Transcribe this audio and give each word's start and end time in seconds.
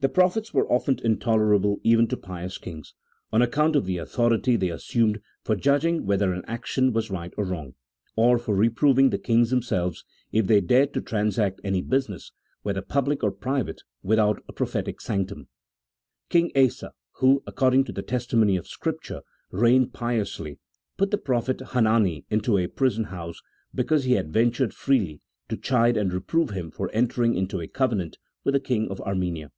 The 0.00 0.08
prophets 0.08 0.54
were 0.54 0.70
often 0.70 0.94
intoler 0.98 1.52
able 1.58 1.80
even 1.82 2.06
to 2.06 2.16
pious 2.16 2.56
kings, 2.56 2.94
on 3.32 3.42
account 3.42 3.74
of 3.74 3.84
the 3.84 3.98
authority 3.98 4.54
they 4.54 4.68
assumed 4.70 5.20
for 5.42 5.56
judging 5.56 6.06
whether 6.06 6.32
an 6.32 6.44
action 6.46 6.92
was 6.92 7.10
right 7.10 7.34
or 7.36 7.42
wrong, 7.44 7.74
or 8.14 8.38
for 8.38 8.54
reproving 8.54 9.10
the 9.10 9.18
kings 9.18 9.50
themselves 9.50 10.04
if 10.30 10.46
they 10.46 10.60
dared 10.60 10.94
to 10.94 11.00
transact 11.00 11.60
any 11.64 11.82
business, 11.82 12.30
whether 12.62 12.80
public 12.80 13.24
or 13.24 13.32
private, 13.32 13.82
without 14.04 14.40
prophetic 14.54 15.00
sanction. 15.00 15.48
King 16.28 16.52
Asa 16.54 16.92
who, 17.14 17.42
according 17.44 17.82
to 17.82 17.90
the 17.92 18.02
tes 18.02 18.24
timony 18.24 18.56
of 18.56 18.68
Scripture, 18.68 19.22
reigned 19.50 19.94
piously, 19.94 20.60
put 20.96 21.10
the 21.10 21.18
prophet 21.18 21.60
Hanani 21.60 22.24
into 22.30 22.56
a 22.56 22.68
prison 22.68 23.02
house 23.06 23.42
because 23.74 24.04
he 24.04 24.12
had 24.12 24.32
ventured 24.32 24.72
freely 24.72 25.22
to 25.48 25.56
chide 25.56 25.96
and 25.96 26.12
reprove 26.12 26.50
him 26.50 26.70
for 26.70 26.88
entering 26.92 27.34
into 27.34 27.60
a 27.60 27.66
covenant 27.66 28.16
with 28.44 28.52
the 28.54 28.60
king 28.60 28.88
of 28.92 29.00
Armenia. 29.00 29.50